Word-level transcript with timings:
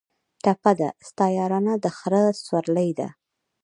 ټپه 0.43 0.71
ده: 0.79 0.89
ستا 1.07 1.25
یارانه 1.37 1.73
د 1.83 1.85
خره 1.97 2.23
سورلي 2.45 2.89
ده 2.99 3.07